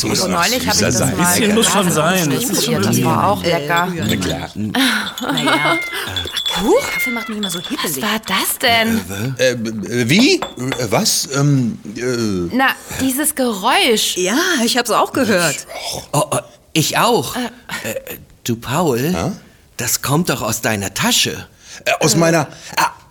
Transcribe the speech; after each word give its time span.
Zucker. 0.00 0.14
doch 0.14 0.28
Neulich 0.28 0.66
habe 0.66 0.76
ich 0.76 0.80
das 0.82 0.98
sein. 0.98 1.16
mal 1.16 1.26
Bisschen 1.34 1.54
muss 1.54 1.70
schon 1.70 1.90
sein. 1.90 2.30
Das 2.30 2.44
ist 2.44 2.64
schon 2.64 2.82
Das 2.82 3.04
war 3.04 3.28
auch 3.28 3.42
lecker. 3.42 3.88
Na 3.96 4.16
klar. 4.16 4.50
Naja. 5.22 5.76
Huch, 6.62 6.90
Kaffee 6.92 7.10
macht 7.10 7.28
mich 7.28 7.38
immer 7.38 7.50
so 7.50 7.58
Was 7.58 7.68
hibbelig. 7.68 8.02
war 8.02 8.20
das 8.26 8.58
denn? 8.58 9.00
Äh, 9.38 9.50
äh, 9.52 10.08
wie? 10.08 10.36
Äh, 10.36 10.40
Was? 10.90 11.28
Ähm, 11.34 11.78
äh, 11.96 12.54
Na, 12.56 12.68
dieses 13.00 13.34
Geräusch. 13.34 14.16
Ja, 14.16 14.38
ich 14.64 14.76
hab's 14.78 14.90
auch 14.90 15.12
gehört. 15.12 15.66
Oh, 16.12 16.22
oh, 16.30 16.38
ich 16.72 16.96
auch. 16.98 17.36
Äh, 17.36 17.40
du, 18.44 18.56
Paul, 18.56 19.14
das 19.76 20.00
kommt 20.02 20.30
doch 20.30 20.40
aus 20.42 20.60
deiner 20.62 20.94
Tasche. 20.94 21.46
äh, 21.84 21.92
aus 22.04 22.16
meiner. 22.16 22.48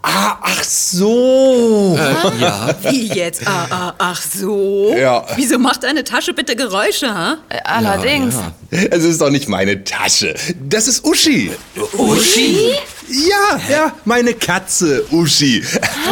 Ah, 0.07 0.11
ah, 0.33 0.37
ach 0.43 0.63
so. 0.63 1.97
Ja. 2.39 2.75
Wie 2.83 3.07
jetzt? 3.07 3.41
Ah, 3.47 3.65
ah, 3.71 3.93
ach 3.97 4.21
so? 4.21 4.93
Ja. 4.95 5.25
Wieso 5.35 5.57
macht 5.57 5.83
deine 5.83 6.03
Tasche 6.03 6.33
bitte 6.33 6.55
Geräusche, 6.55 7.11
ha? 7.13 7.37
Äh, 7.49 7.57
Allerdings. 7.63 8.35
Es 8.69 9.03
ist 9.03 9.19
doch 9.21 9.31
nicht 9.31 9.49
meine 9.49 9.83
Tasche. 9.83 10.35
Das 10.61 10.87
ist 10.87 11.03
Uschi. 11.05 11.51
Uschi? 11.97 12.75
Ja, 13.07 13.59
ja, 13.69 13.93
meine 14.05 14.33
Katze, 14.33 15.05
Uschi. 15.11 15.63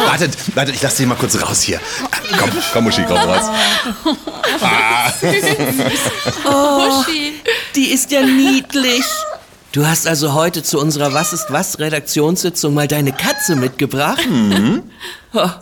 Wartet, 0.06 0.32
wartet, 0.56 0.74
ich 0.76 0.82
lass 0.82 0.96
sie 0.96 1.06
mal 1.06 1.16
kurz 1.16 1.40
raus 1.40 1.62
hier. 1.62 1.80
Komm, 2.38 2.50
komm, 2.72 2.86
Uschi, 2.86 3.02
komm 3.06 3.18
raus. 3.18 3.44
Uschi. 6.44 7.34
Die 7.74 7.92
ist 7.92 8.10
ja 8.10 8.22
niedlich. 8.22 9.04
Du 9.74 9.84
hast 9.84 10.06
also 10.06 10.34
heute 10.34 10.62
zu 10.62 10.78
unserer 10.78 11.14
Was 11.14 11.32
ist 11.32 11.46
was 11.48 11.80
Redaktionssitzung 11.80 12.74
mal 12.74 12.86
deine 12.86 13.10
Katze 13.10 13.56
mitgebracht? 13.56 14.24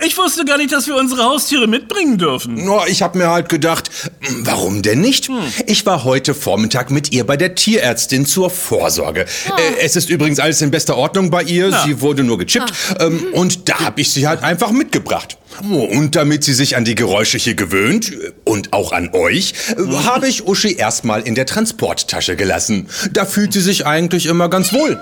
Ich 0.04 0.16
wusste 0.18 0.44
gar 0.44 0.58
nicht, 0.58 0.72
dass 0.72 0.86
wir 0.86 0.96
unsere 0.96 1.24
Haustiere 1.24 1.66
mitbringen 1.66 2.18
dürfen. 2.18 2.54
Nur, 2.64 2.86
ich 2.88 3.02
hab 3.02 3.14
mir 3.14 3.28
halt 3.28 3.48
gedacht, 3.48 3.90
hm, 4.20 4.46
warum 4.46 4.82
denn 4.82 5.00
nicht? 5.00 5.30
Ich 5.66 5.86
war 5.86 6.04
heute 6.04 6.34
Vormittag 6.34 6.90
mit 6.90 7.12
ihr 7.12 7.24
bei 7.24 7.36
der 7.36 7.54
Tierärztin 7.54 8.26
zur 8.26 8.50
Vorsorge. 8.50 9.22
Äh, 9.22 9.82
es 9.82 9.96
ist 9.96 10.10
übrigens 10.10 10.38
alles 10.40 10.60
in 10.60 10.70
bester 10.70 10.96
Ordnung 10.96 11.30
bei 11.30 11.42
ihr. 11.42 11.68
Ja. 11.68 11.84
Sie 11.84 12.00
wurde 12.00 12.22
nur 12.22 12.38
gechippt. 12.38 12.72
Ähm, 13.00 13.26
und 13.32 13.68
da 13.68 13.80
hab 13.80 13.98
ich 13.98 14.10
sie 14.10 14.26
halt 14.28 14.42
einfach 14.42 14.70
mitgebracht. 14.70 15.38
Oh, 15.70 15.80
Und 15.84 16.16
damit 16.16 16.44
sie 16.44 16.54
sich 16.54 16.76
an 16.76 16.84
die 16.84 16.94
Geräusche 16.94 17.36
hier 17.38 17.54
gewöhnt 17.54 18.12
und 18.44 18.72
auch 18.72 18.92
an 18.92 19.10
euch, 19.12 19.54
äh, 19.76 19.94
habe 20.04 20.28
ich 20.28 20.46
Uschi 20.46 20.74
erstmal 20.74 21.22
in 21.22 21.34
der 21.34 21.46
Transporttasche 21.46 22.36
gelassen. 22.36 22.88
Da 23.12 23.26
fühlt 23.26 23.52
sie 23.52 23.60
sich 23.60 23.86
eigentlich 23.86 24.26
immer 24.26 24.48
ganz 24.48 24.72
wohl. 24.72 24.98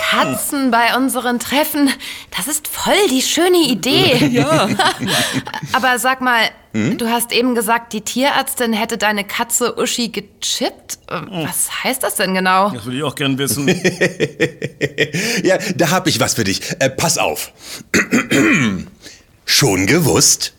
Katzen 0.00 0.70
bei 0.70 0.96
unseren 0.96 1.38
Treffen, 1.38 1.90
das 2.36 2.48
ist 2.48 2.68
voll 2.68 2.94
die 3.10 3.22
schöne 3.22 3.58
Idee. 3.58 4.16
Ja. 4.30 4.68
Aber 5.72 5.98
sag 5.98 6.20
mal, 6.20 6.40
du 6.72 7.08
hast 7.08 7.32
eben 7.32 7.54
gesagt, 7.54 7.92
die 7.92 8.02
Tierärztin 8.02 8.72
hätte 8.72 8.98
deine 8.98 9.24
Katze 9.24 9.76
Uschi 9.78 10.08
gechippt. 10.10 10.98
Äh, 11.08 11.20
Was 11.46 11.82
heißt 11.84 12.02
das 12.02 12.16
denn 12.16 12.34
genau? 12.34 12.70
Das 12.70 12.84
würde 12.84 12.98
ich 12.98 13.02
auch 13.02 13.14
gern 13.14 13.38
wissen. 13.38 13.66
Ja, 15.42 15.58
da 15.76 15.90
hab 15.90 16.06
ich 16.06 16.20
was 16.20 16.34
für 16.34 16.44
dich. 16.44 16.60
Äh, 16.78 16.90
pass 16.90 17.18
auf. 17.18 17.52
Schon 19.44 19.86
gewusst? 19.86 20.52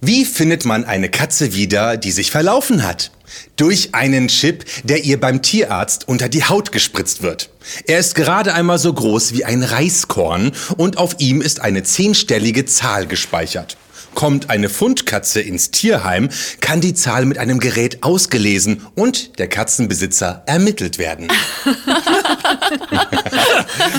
Wie 0.00 0.24
findet 0.24 0.64
man 0.64 0.84
eine 0.84 1.08
Katze 1.08 1.54
wieder, 1.54 1.96
die 1.96 2.12
sich 2.12 2.30
verlaufen 2.30 2.86
hat? 2.86 3.10
Durch 3.56 3.96
einen 3.96 4.28
Chip, 4.28 4.64
der 4.84 5.04
ihr 5.04 5.18
beim 5.18 5.42
Tierarzt 5.42 6.06
unter 6.06 6.28
die 6.28 6.44
Haut 6.44 6.70
gespritzt 6.70 7.22
wird. 7.22 7.50
Er 7.86 7.98
ist 7.98 8.14
gerade 8.14 8.54
einmal 8.54 8.78
so 8.78 8.92
groß 8.92 9.32
wie 9.32 9.44
ein 9.44 9.64
Reiskorn 9.64 10.52
und 10.76 10.98
auf 10.98 11.16
ihm 11.18 11.40
ist 11.40 11.60
eine 11.60 11.82
zehnstellige 11.82 12.64
Zahl 12.64 13.08
gespeichert. 13.08 13.76
Kommt 14.18 14.50
eine 14.50 14.68
Fundkatze 14.68 15.40
ins 15.40 15.70
Tierheim, 15.70 16.28
kann 16.60 16.80
die 16.80 16.92
Zahl 16.92 17.24
mit 17.24 17.38
einem 17.38 17.60
Gerät 17.60 18.02
ausgelesen 18.02 18.84
und 18.96 19.38
der 19.38 19.46
Katzenbesitzer 19.46 20.42
ermittelt 20.46 20.98
werden. 20.98 21.28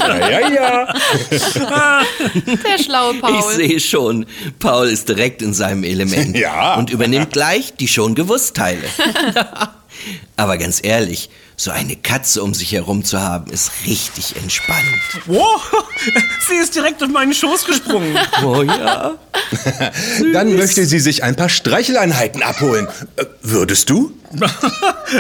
ja, 0.10 0.30
ja, 0.30 0.50
ja. 0.50 0.94
Der 2.44 2.84
schlaue 2.84 3.14
Ich 3.16 3.22
Paul. 3.22 3.54
sehe 3.56 3.80
schon, 3.80 4.26
Paul 4.60 4.90
ist 4.90 5.08
direkt 5.08 5.42
in 5.42 5.54
seinem 5.54 5.86
Element 5.86 6.38
Ja. 6.38 6.76
und 6.76 6.90
übernimmt 6.90 7.32
gleich 7.32 7.74
die 7.80 7.88
schon 7.88 8.14
gewusst 8.14 8.58
Teile. 8.58 8.84
Aber 10.38 10.58
ganz 10.58 10.80
ehrlich, 10.84 11.30
so 11.56 11.72
eine 11.72 11.98
Katze 11.98 12.42
um 12.42 12.54
sich 12.54 12.72
herum 12.72 13.04
zu 13.04 13.20
haben, 13.20 13.52
ist 13.52 13.72
richtig 13.86 14.38
entspannend. 14.38 15.02
Wow, 15.26 15.62
sie 16.48 16.56
ist 16.56 16.74
direkt 16.74 17.04
auf 17.04 17.10
meinen 17.10 17.34
Schoß 17.34 17.66
gesprungen. 17.66 18.18
Oh 18.44 18.62
ja. 18.62 19.18
Dann 20.34 20.56
möchte 20.56 20.86
sie 20.86 21.00
sich 21.00 21.24
ein 21.24 21.36
paar 21.36 21.50
Streicheleinheiten 21.50 22.42
abholen. 22.42 22.88
Äh, 23.18 23.26
würdest 23.42 23.90
du? 23.90 24.14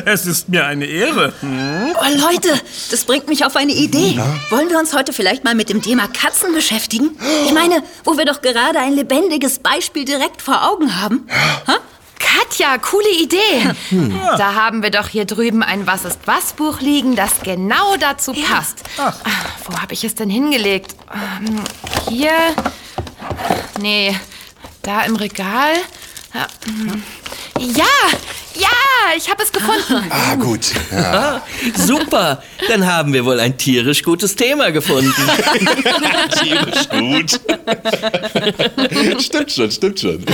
Es 0.05 0.25
ist 0.25 0.47
mir 0.49 0.65
eine 0.65 0.85
Ehre. 0.85 1.33
Hm? 1.41 1.93
Oh, 1.95 2.31
Leute, 2.31 2.49
das 2.91 3.03
bringt 3.03 3.27
mich 3.27 3.43
auf 3.43 3.55
eine 3.55 3.73
Idee. 3.73 4.19
Wollen 4.49 4.69
wir 4.69 4.79
uns 4.79 4.93
heute 4.93 5.11
vielleicht 5.13 5.43
mal 5.43 5.55
mit 5.55 5.69
dem 5.69 5.81
Thema 5.81 6.07
Katzen 6.07 6.53
beschäftigen? 6.53 7.17
Ich 7.45 7.53
meine, 7.53 7.83
wo 8.05 8.17
wir 8.17 8.25
doch 8.25 8.41
gerade 8.41 8.79
ein 8.79 8.93
lebendiges 8.93 9.59
Beispiel 9.59 10.05
direkt 10.05 10.41
vor 10.41 10.69
Augen 10.69 11.01
haben. 11.01 11.27
Ha? 11.67 11.77
Katja, 12.19 12.77
coole 12.77 13.09
Idee. 13.09 13.73
Da 14.37 14.53
haben 14.53 14.83
wir 14.83 14.91
doch 14.91 15.07
hier 15.07 15.25
drüben 15.25 15.63
ein 15.63 15.87
Was 15.87 16.05
ist 16.05 16.19
was 16.25 16.53
Buch 16.53 16.79
liegen, 16.81 17.15
das 17.15 17.41
genau 17.43 17.95
dazu 17.97 18.33
passt. 18.33 18.83
Ah, 18.97 19.13
Wo 19.65 19.77
habe 19.79 19.93
ich 19.93 20.03
es 20.03 20.15
denn 20.15 20.29
hingelegt? 20.29 20.95
Ähm, 21.13 21.63
hier? 22.09 22.31
Nee, 23.81 24.15
da 24.83 25.01
im 25.03 25.15
Regal? 25.15 25.73
Ja, 26.33 26.47
hm. 26.65 27.03
ja, 27.59 27.85
ja, 28.55 28.67
ich 29.17 29.29
habe 29.29 29.41
es 29.41 29.51
gefunden. 29.51 30.03
Ah, 30.09 30.35
gut. 30.35 30.71
Ja. 30.91 31.41
Super, 31.75 32.43
dann 32.67 32.85
haben 32.85 33.13
wir 33.13 33.25
wohl 33.25 33.39
ein 33.39 33.57
tierisch 33.57 34.03
gutes 34.03 34.35
Thema 34.35 34.71
gefunden. 34.71 35.13
Tierisch 36.39 36.89
gut. 36.89 37.41
stimmt 39.21 39.51
schon, 39.51 39.71
stimmt 39.71 39.99
schon. 39.99 40.25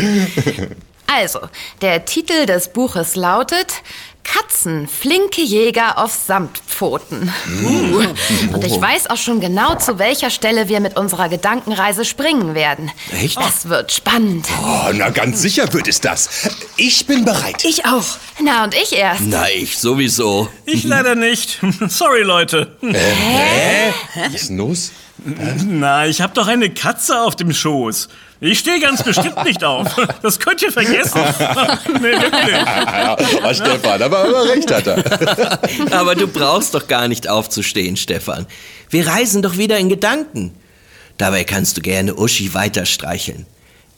Also, 1.07 1.39
der 1.81 2.05
Titel 2.05 2.45
des 2.45 2.69
Buches 2.69 3.15
lautet 3.15 3.83
Katzen, 4.25 4.87
flinke 4.87 5.41
Jäger 5.41 5.99
auf 5.99 6.11
Samtpfoten. 6.11 7.31
Uh. 7.63 8.53
Und 8.53 8.65
ich 8.65 8.81
weiß 8.81 9.09
auch 9.09 9.17
schon 9.17 9.39
genau, 9.39 9.75
zu 9.75 9.99
welcher 9.99 10.31
Stelle 10.31 10.67
wir 10.67 10.79
mit 10.79 10.97
unserer 10.97 11.29
Gedankenreise 11.29 12.03
springen 12.05 12.55
werden. 12.55 12.91
Echt? 13.11 13.37
Das 13.37 13.69
wird 13.69 13.91
spannend. 13.91 14.47
Oh, 14.63 14.89
na, 14.93 15.09
ganz 15.11 15.41
sicher 15.41 15.71
wird 15.71 15.87
es 15.87 16.01
das. 16.01 16.49
Ich 16.75 17.05
bin 17.05 17.23
bereit. 17.23 17.63
Ich 17.63 17.85
auch. 17.85 18.17
Na, 18.41 18.63
und 18.63 18.73
ich 18.73 18.93
erst. 18.93 19.21
Na, 19.21 19.49
ich 19.49 19.77
sowieso. 19.77 20.49
Ich 20.65 20.83
leider 20.83 21.15
nicht. 21.15 21.59
Sorry, 21.87 22.23
Leute. 22.23 22.75
Was 22.81 24.33
ist 24.33 24.49
denn 24.49 24.57
los? 24.57 24.91
Na, 25.67 26.07
ich 26.07 26.21
habe 26.21 26.33
doch 26.33 26.47
eine 26.47 26.69
Katze 26.69 27.19
auf 27.21 27.35
dem 27.35 27.51
Schoß. 27.53 28.09
Ich 28.41 28.59
stehe 28.59 28.79
ganz 28.79 29.01
bestimmt 29.01 29.43
nicht 29.43 29.63
auf. 29.63 29.95
Das 30.21 30.39
könnt 30.39 30.61
ihr 30.61 30.71
vergessen. 30.71 31.19
nee, 31.93 32.01
wirklich. 32.01 32.51
Ja, 32.51 33.15
oh, 33.43 33.53
Stefan, 33.53 34.01
aber, 34.01 34.19
aber 34.19 34.49
recht 34.49 34.71
hat 34.71 34.87
er. 34.87 35.59
Aber 35.91 36.15
du 36.15 36.27
brauchst 36.27 36.73
doch 36.73 36.87
gar 36.87 37.07
nicht 37.07 37.27
aufzustehen, 37.29 37.95
Stefan. 37.95 38.45
Wir 38.89 39.07
reisen 39.07 39.41
doch 39.41 39.57
wieder 39.57 39.77
in 39.77 39.89
Gedanken. 39.89 40.53
Dabei 41.17 41.43
kannst 41.43 41.77
du 41.77 41.81
gerne 41.81 42.15
Uschi 42.15 42.53
weiter 42.53 42.85
streicheln. 42.85 43.45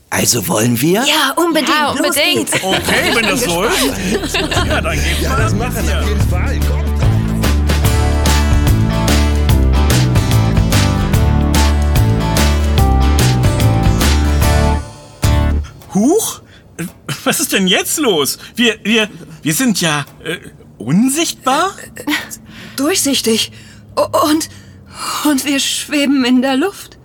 Also 0.09 0.47
wollen 0.47 0.79
wir? 0.81 1.03
Ja, 1.06 1.33
unbedingt. 1.35 1.69
Ja, 1.69 1.91
Los 1.91 2.00
unbedingt. 2.00 2.51
geht's. 2.51 2.63
Okay, 2.63 3.15
wenn 3.15 3.24
das 3.25 3.41
so 3.41 3.63
ist. 3.63 4.35
Ja, 4.35 4.81
dann 4.81 4.94
geht's 4.94 5.27
mal. 5.27 5.38
Das 5.38 5.53
machen 5.53 5.88
wir 5.88 6.00
auf 6.00 6.07
jeden 6.07 6.29
Fall. 6.29 6.59
Komm. 6.69 6.87
Huch? 15.97 16.41
Was 17.23 17.39
ist 17.39 17.53
denn 17.53 17.67
jetzt 17.67 17.97
los? 17.97 18.38
Wir, 18.55 18.77
wir, 18.83 19.09
wir 19.41 19.53
sind 19.53 19.81
ja 19.81 20.05
äh, 20.23 20.38
unsichtbar? 20.77 21.73
Durchsichtig. 22.75 23.51
Und, 23.95 24.49
und 25.25 25.45
wir 25.45 25.59
schweben 25.59 26.23
in 26.23 26.41
der 26.41 26.55
Luft. 26.55 26.97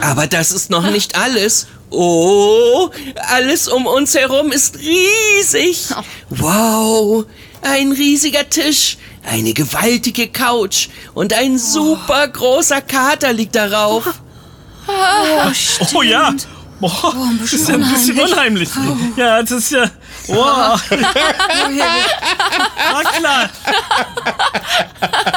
Aber 0.00 0.26
das 0.26 0.52
ist 0.52 0.70
noch 0.70 0.90
nicht 0.90 1.16
alles. 1.18 1.66
Oh, 1.90 2.90
alles 3.28 3.68
um 3.68 3.86
uns 3.86 4.14
herum 4.14 4.50
ist 4.50 4.78
riesig. 4.78 5.88
Wow, 6.30 7.26
ein 7.62 7.92
riesiger 7.92 8.48
Tisch, 8.48 8.96
eine 9.22 9.52
gewaltige 9.52 10.28
Couch 10.28 10.88
und 11.12 11.32
ein 11.32 11.58
super 11.58 12.26
großer 12.26 12.80
Kater 12.80 13.32
liegt 13.32 13.54
darauf. 13.54 14.04
Oh 15.94 16.02
ja. 16.02 16.34
Boah, 16.80 17.14
das 17.40 17.52
ist 17.52 17.68
ja 17.68 17.74
ein 17.74 17.80
bisschen 17.80 18.18
unheimlich. 18.18 18.68
Ja, 19.16 19.40
das 19.40 19.50
ist 19.50 19.72
ja. 19.72 19.90
Wow. 20.26 20.80
Na 22.92 23.02
klar. 23.16 23.50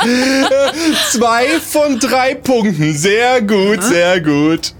Zwei 1.11 1.59
von 1.59 1.99
drei 1.99 2.35
Punkten. 2.35 2.97
Sehr 2.97 3.41
gut, 3.41 3.83
sehr 3.83 4.21
gut. 4.21 4.73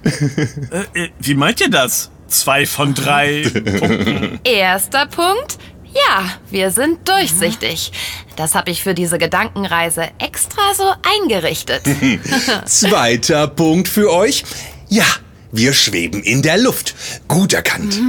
Äh, 0.93 1.09
wie 1.19 1.35
meint 1.35 1.61
ihr 1.61 1.69
das? 1.69 2.09
Zwei 2.27 2.65
von 2.65 2.93
drei 2.93 3.43
Punkten. 3.53 4.39
Erster 4.43 5.05
Punkt. 5.05 5.57
Ja, 5.93 6.25
wir 6.49 6.71
sind 6.71 7.07
durchsichtig. 7.07 7.91
Das 8.35 8.55
habe 8.55 8.71
ich 8.71 8.83
für 8.83 8.93
diese 8.93 9.17
Gedankenreise 9.17 10.09
extra 10.19 10.73
so 10.75 10.91
eingerichtet. 11.21 11.83
Zweiter 12.65 13.47
Punkt 13.47 13.87
für 13.87 14.11
euch. 14.11 14.43
Ja, 14.89 15.05
wir 15.51 15.73
schweben 15.73 16.23
in 16.23 16.41
der 16.41 16.57
Luft. 16.57 16.95
Gut 17.27 17.53
erkannt. 17.53 17.99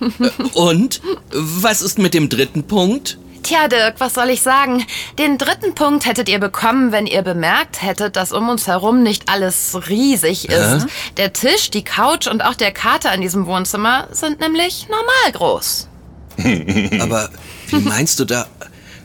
Und 0.54 1.00
was 1.30 1.82
ist 1.82 1.98
mit 1.98 2.14
dem 2.14 2.28
dritten 2.28 2.64
Punkt? 2.64 3.18
Tja, 3.42 3.68
Dirk, 3.68 3.94
was 3.98 4.14
soll 4.14 4.30
ich 4.30 4.42
sagen? 4.42 4.84
Den 5.18 5.38
dritten 5.38 5.74
Punkt 5.74 6.04
hättet 6.04 6.28
ihr 6.28 6.38
bekommen, 6.38 6.92
wenn 6.92 7.06
ihr 7.06 7.22
bemerkt 7.22 7.82
hättet, 7.82 8.16
dass 8.16 8.32
um 8.32 8.48
uns 8.48 8.66
herum 8.66 9.02
nicht 9.02 9.28
alles 9.28 9.76
riesig 9.88 10.48
ist. 10.48 10.86
Der 11.16 11.32
Tisch, 11.32 11.70
die 11.70 11.82
Couch 11.82 12.26
und 12.26 12.42
auch 12.44 12.54
der 12.54 12.70
Kater 12.70 13.14
in 13.14 13.22
diesem 13.22 13.46
Wohnzimmer 13.46 14.08
sind 14.12 14.40
nämlich 14.40 14.88
normal 14.88 15.32
groß. 15.32 15.88
Aber 17.00 17.30
wie 17.68 17.76
meinst 17.76 18.20
du 18.20 18.24
da? 18.24 18.46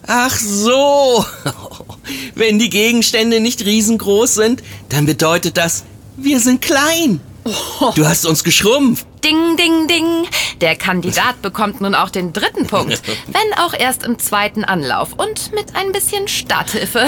Ach 0.07 0.37
so. 0.37 1.25
Wenn 2.35 2.59
die 2.59 2.69
Gegenstände 2.69 3.39
nicht 3.39 3.65
riesengroß 3.65 4.35
sind, 4.35 4.63
dann 4.89 5.05
bedeutet 5.05 5.57
das, 5.57 5.83
wir 6.17 6.39
sind 6.39 6.61
klein. 6.61 7.21
Du 7.95 8.07
hast 8.07 8.25
uns 8.25 8.43
geschrumpft. 8.43 9.05
Ding, 9.23 9.55
ding, 9.57 9.87
ding. 9.87 10.27
Der 10.61 10.75
Kandidat 10.75 11.41
bekommt 11.43 11.79
nun 11.79 11.93
auch 11.93 12.09
den 12.09 12.33
dritten 12.33 12.65
Punkt. 12.65 13.01
Wenn 13.27 13.59
auch 13.59 13.73
erst 13.73 14.03
im 14.03 14.17
zweiten 14.17 14.63
Anlauf 14.63 15.13
und 15.13 15.53
mit 15.53 15.75
ein 15.75 15.91
bisschen 15.91 16.27
Starthilfe. 16.27 17.05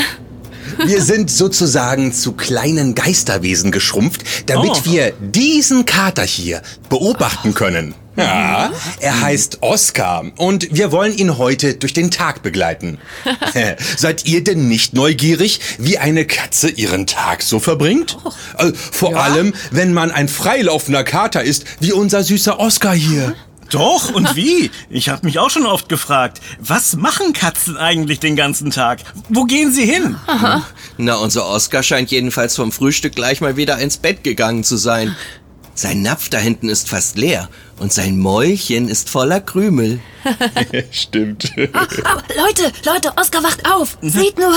Wir 0.86 1.02
sind 1.02 1.32
sozusagen 1.32 2.14
zu 2.14 2.34
kleinen 2.34 2.94
Geisterwesen 2.94 3.72
geschrumpft, 3.72 4.50
damit 4.50 4.72
Oh. 4.72 4.82
wir 4.86 5.12
diesen 5.20 5.86
Kater 5.86 6.24
hier 6.24 6.62
beobachten 6.90 7.54
können. 7.54 7.96
Ja, 8.18 8.72
er 9.00 9.22
heißt 9.22 9.60
Oskar 9.62 10.26
und 10.38 10.76
wir 10.76 10.92
wollen 10.92 11.16
ihn 11.16 11.38
heute 11.38 11.76
durch 11.76 11.94
den 11.94 12.10
Tag 12.10 12.42
begleiten. 12.42 12.98
Seid 13.98 14.26
ihr 14.26 14.44
denn 14.44 14.68
nicht 14.68 14.94
neugierig, 14.94 15.60
wie 15.78 16.00
eine 16.00 16.26
Katze 16.26 16.70
ihren 16.70 17.06
Tag 17.06 17.44
so 17.44 17.60
verbringt? 17.60 18.18
Äh, 18.58 18.74
vor 18.74 19.18
allem, 19.18 19.54
wenn 19.70 19.94
man 19.94 20.10
ein 20.12 20.28
freilaufender 20.28 21.04
Kater 21.04 21.44
ist, 21.44 21.66
wie 21.80 21.94
unser 21.94 22.24
süßer 22.24 22.60
Oskar 22.60 22.96
hier. 22.96 23.36
Doch, 23.70 24.14
und 24.14 24.36
wie? 24.36 24.72
Ich 24.90 25.10
habe 25.10 25.26
mich 25.26 25.40
auch 25.40 25.50
schon 25.50 25.66
oft 25.66 25.90
gefragt, 25.90 26.40
was 26.60 26.96
machen 26.96 27.34
Katzen 27.34 27.76
eigentlich 27.76 28.20
den 28.20 28.36
ganzen 28.36 28.72
Tag? 28.72 29.00
Wo 29.30 29.44
gehen 29.44 29.74
sie 29.74 29.86
hin? 29.86 30.16
Na, 30.98 31.16
unser 31.16 31.46
Oscar 31.48 31.84
scheint 31.84 32.10
jedenfalls 32.10 32.56
vom 32.56 32.72
Frühstück 32.72 33.16
gleich 33.16 33.42
mal 33.42 33.58
wieder 33.58 33.78
ins 33.80 33.98
Bett 33.98 34.24
gegangen 34.24 34.64
zu 34.64 34.78
sein. 34.78 35.16
Sein 35.78 36.02
Napf 36.02 36.30
da 36.30 36.40
hinten 36.40 36.70
ist 36.70 36.90
fast 36.90 37.18
leer 37.18 37.50
und 37.78 37.94
sein 37.94 38.18
Mäulchen 38.18 38.90
ist 38.90 39.12
voller 39.12 39.40
Krümel. 39.40 40.00
Stimmt. 40.92 41.54
Ah, 41.72 41.86
Leute, 42.36 42.72
Leute, 42.84 43.14
Oskar 43.16 43.44
wacht 43.44 43.64
auf. 43.72 43.96
Seht 44.02 44.40
nur. 44.40 44.56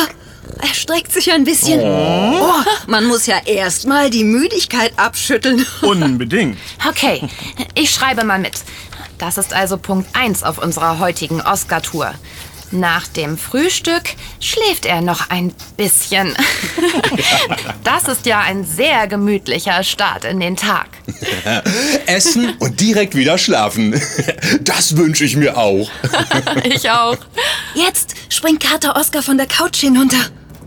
Er 0.62 0.74
streckt 0.74 1.12
sich 1.12 1.30
ein 1.30 1.44
bisschen. 1.44 1.78
Oh, 1.82 2.54
man 2.86 3.04
muss 3.04 3.26
ja 3.26 3.36
erstmal 3.44 4.08
die 4.08 4.24
Müdigkeit 4.24 4.94
abschütteln. 4.96 5.66
Unbedingt. 5.82 6.56
Okay, 6.88 7.28
ich 7.74 7.90
schreibe 7.90 8.24
mal 8.24 8.38
mit. 8.38 8.54
Das 9.18 9.36
ist 9.36 9.52
also 9.52 9.76
Punkt 9.76 10.08
1 10.16 10.42
auf 10.42 10.56
unserer 10.56 11.00
heutigen 11.00 11.42
Oscar-Tour. 11.42 12.14
Nach 12.72 13.08
dem 13.08 13.36
Frühstück 13.36 14.14
schläft 14.38 14.86
er 14.86 15.00
noch 15.00 15.30
ein 15.30 15.52
bisschen. 15.76 16.34
Das 17.84 18.06
ist 18.08 18.26
ja 18.26 18.40
ein 18.40 18.64
sehr 18.64 19.06
gemütlicher 19.08 19.82
Start 19.82 20.24
in 20.24 20.38
den 20.38 20.56
Tag. 20.56 20.88
Essen 22.06 22.54
und 22.58 22.80
direkt 22.80 23.14
wieder 23.14 23.38
schlafen. 23.38 24.00
Das 24.60 24.96
wünsche 24.96 25.24
ich 25.24 25.36
mir 25.36 25.56
auch. 25.56 25.90
Ich 26.64 26.90
auch. 26.90 27.16
Jetzt 27.74 28.14
springt 28.28 28.62
Kater 28.62 28.96
Oskar 28.96 29.22
von 29.22 29.36
der 29.36 29.46
Couch 29.46 29.78
hinunter. 29.78 30.18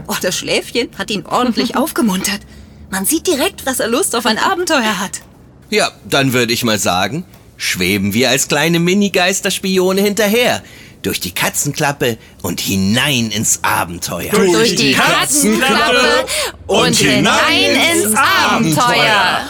Oh, 0.07 0.15
das 0.21 0.37
Schläfchen 0.37 0.89
hat 0.97 1.09
ihn 1.09 1.25
ordentlich 1.25 1.75
aufgemuntert. 1.75 2.41
Man 2.89 3.05
sieht 3.05 3.27
direkt, 3.27 3.65
dass 3.65 3.79
er 3.79 3.87
Lust 3.87 4.15
auf 4.15 4.25
ein 4.25 4.37
Abenteuer 4.37 4.99
hat. 4.99 5.21
Ja, 5.69 5.91
dann 6.07 6.33
würde 6.33 6.53
ich 6.53 6.63
mal 6.63 6.79
sagen, 6.79 7.25
schweben 7.57 8.13
wir 8.13 8.29
als 8.29 8.47
kleine 8.47 8.79
Minigeisterspione 8.79 10.01
hinterher. 10.01 10.61
Durch 11.03 11.19
die 11.19 11.31
Katzenklappe 11.31 12.17
und 12.41 12.61
hinein 12.61 13.29
ins 13.29 13.59
Abenteuer. 13.61 14.31
Durch 14.31 14.75
die 14.75 14.93
Katzenklappe 14.93 16.25
und 16.65 16.95
hinein 16.95 17.75
ins 17.93 18.15
Abenteuer. 18.15 19.41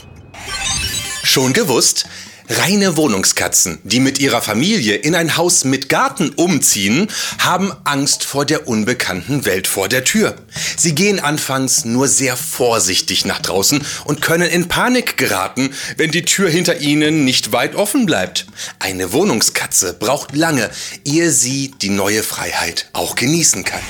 Schon 1.24 1.54
gewusst? 1.54 2.06
Reine 2.50 2.98
Wohnungskatzen, 2.98 3.80
die 3.84 4.00
mit 4.00 4.20
ihrer 4.20 4.42
Familie 4.42 4.96
in 4.96 5.16
ein 5.16 5.38
Haus 5.38 5.64
mit 5.64 5.88
Garten 5.88 6.30
umziehen, 6.30 7.08
haben 7.40 7.72
Angst 7.86 8.26
vor 8.26 8.46
der 8.46 8.68
unbekannten 8.68 9.46
Welt 9.46 9.68
vor 9.68 9.88
der 9.88 10.04
Tür. 10.04 10.36
Sie 10.76 10.94
gehen 10.94 11.20
anfangs 11.20 11.86
nur 11.86 12.08
sehr 12.08 12.36
vorsichtig 12.36 13.26
nach 13.26 13.42
draußen 13.42 13.84
und 14.06 14.22
können 14.22 14.50
in 14.50 14.68
Panik 14.68 15.16
geraten, 15.16 15.74
wenn 15.98 16.12
die 16.12 16.26
Tür 16.26 16.50
hinter 16.50 16.80
ihnen 16.80 17.24
nicht 17.24 17.54
weit 17.54 17.76
offen 17.76 18.06
bleibt. 18.06 18.46
Eine 18.80 19.14
Wohnungskatze 19.14 19.94
braucht 19.94 20.36
lange, 20.36 20.70
ehe 21.06 21.32
sie 21.32 21.74
die 21.82 21.90
neue 21.90 22.24
Freiheit 22.24 22.90
auch 22.94 23.16
genießen 23.16 23.64
kann. 23.64 23.82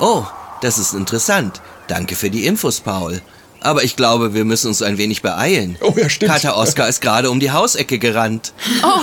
Oh, 0.00 0.26
das 0.60 0.78
ist 0.78 0.92
interessant. 0.92 1.60
Danke 1.86 2.16
für 2.16 2.30
die 2.30 2.46
Infos, 2.46 2.80
Paul. 2.80 3.22
Aber 3.64 3.82
ich 3.82 3.96
glaube, 3.96 4.34
wir 4.34 4.44
müssen 4.44 4.68
uns 4.68 4.82
ein 4.82 4.98
wenig 4.98 5.22
beeilen. 5.22 5.76
Oh 5.80 5.94
ja, 5.96 6.10
stimmt. 6.10 6.30
Kater 6.32 6.56
Oskar 6.56 6.86
ist 6.86 7.00
gerade 7.00 7.30
um 7.30 7.40
die 7.40 7.50
Hausecke 7.50 7.98
gerannt. 7.98 8.52
Oh, 8.82 9.00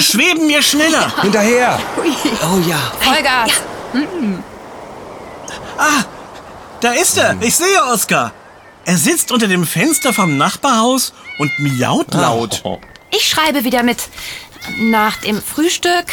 schweben 0.00 0.48
wir 0.48 0.60
schneller. 0.60 1.12
Hinterher! 1.22 1.78
Oh 1.96 2.58
ja. 2.68 2.92
Vollgas. 3.00 3.52
Da 6.80 6.92
ist 6.92 7.16
er. 7.16 7.36
Ich 7.40 7.54
sehe 7.56 7.82
Oskar. 7.92 8.32
Er 8.86 8.96
sitzt 8.96 9.30
unter 9.30 9.46
dem 9.46 9.64
Fenster 9.64 10.12
vom 10.12 10.36
Nachbarhaus 10.36 11.12
und 11.38 11.56
miaut 11.60 12.12
laut. 12.12 12.62
Ich 13.12 13.28
schreibe 13.28 13.62
wieder 13.64 13.84
mit. 13.84 14.08
Nach 14.78 15.16
dem 15.18 15.40
Frühstück, 15.40 16.06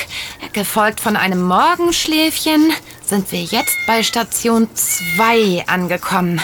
gefolgt 0.53 0.99
von 0.99 1.15
einem 1.17 1.41
Morgenschläfchen, 1.41 2.71
sind 3.03 3.31
wir 3.31 3.41
jetzt 3.41 3.75
bei 3.87 4.03
Station 4.03 4.69
2 4.73 5.65
angekommen. 5.67 6.39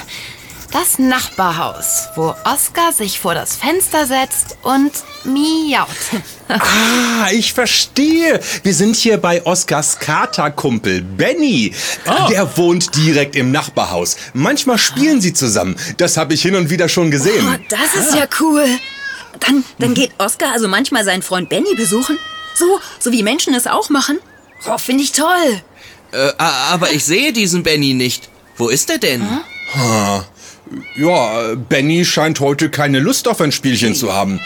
Das 0.73 0.97
Nachbarhaus, 0.97 2.07
wo 2.15 2.33
Oskar 2.45 2.91
sich 2.91 3.19
vor 3.19 3.35
das 3.35 3.55
Fenster 3.55 4.07
setzt 4.07 4.57
und 4.63 4.91
miaut. 5.23 5.87
Ah, 6.49 7.29
ich 7.31 7.53
verstehe. 7.53 8.39
Wir 8.63 8.73
sind 8.75 8.95
hier 8.95 9.17
bei 9.17 9.43
Oskars 9.45 9.97
Katerkumpel 9.97 11.01
Benny. 11.01 11.73
Der 12.29 12.57
wohnt 12.57 12.95
direkt 12.95 13.35
im 13.35 13.51
Nachbarhaus. 13.51 14.17
Manchmal 14.33 14.77
spielen 14.77 15.19
sie 15.19 15.33
zusammen. 15.33 15.75
Das 15.97 16.15
habe 16.17 16.33
ich 16.35 16.41
hin 16.43 16.55
und 16.55 16.69
wieder 16.69 16.89
schon 16.89 17.07
Oh, 17.07 17.11
gesehen. 17.11 17.65
das 17.69 17.95
ist 17.95 18.13
ja 18.13 18.27
cool. 18.39 18.65
Dann, 19.39 19.63
dann 19.79 19.93
geht 19.95 20.11
Oskar 20.19 20.51
also 20.51 20.67
manchmal 20.67 21.03
seinen 21.05 21.23
Freund 21.23 21.49
Benny 21.49 21.73
besuchen? 21.75 22.19
So, 22.53 22.79
so 22.99 23.11
wie 23.11 23.23
Menschen 23.23 23.55
es 23.55 23.65
auch 23.65 23.89
machen? 23.89 24.19
Oh, 24.67 24.77
finde 24.77 25.03
ich 25.03 25.13
toll. 25.13 25.61
Äh, 26.11 26.31
aber 26.37 26.91
ich 26.91 27.03
sehe 27.05 27.33
diesen 27.33 27.63
Benny 27.63 27.93
nicht. 27.95 28.29
Wo 28.57 28.67
ist 28.67 28.91
er 28.91 28.99
denn? 28.99 29.27
Ja, 30.95 31.55
Benny 31.55 32.05
scheint 32.05 32.39
heute 32.39 32.69
keine 32.69 32.99
Lust 32.99 33.27
auf 33.27 33.41
ein 33.41 33.51
Spielchen 33.51 33.95
zu 33.95 34.13
haben. 34.13 34.39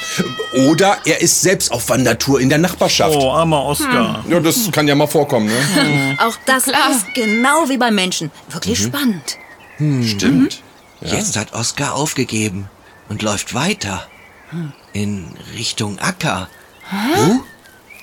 Oder 0.68 0.98
er 1.06 1.22
ist 1.22 1.42
selbst 1.42 1.72
auf 1.72 1.90
Wandertour 1.90 2.40
in 2.42 2.50
der 2.50 2.58
Nachbarschaft. 2.58 3.16
Oh, 3.16 3.32
armer 3.32 3.64
Oskar. 3.66 4.26
Ja, 4.28 4.40
das 4.40 4.72
kann 4.72 4.88
ja 4.88 4.96
mal 4.96 5.08
vorkommen, 5.08 5.48
ne? 5.48 6.18
Auch 6.20 6.38
das 6.46 6.64
Klar. 6.64 6.92
ist 6.92 7.14
genau 7.14 7.70
wie 7.70 7.78
beim 7.78 7.96
Menschen. 7.96 8.32
Wirklich 8.50 8.82
spannend. 8.82 9.38
Stimmt. 9.78 10.64
Jetzt 11.02 11.38
hat 11.38 11.54
Oskar 11.54 11.94
aufgegeben 11.94 12.70
und 13.10 13.22
läuft 13.22 13.54
weiter. 13.54 14.08
In 14.94 15.26
Richtung 15.56 16.00
Acker. 16.00 16.50
Oh, 16.92 17.36